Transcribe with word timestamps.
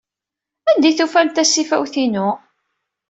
Anda 0.69 0.87
ay 0.89 0.95
tufamt 0.97 1.35
tasiwant-inu? 1.35 2.29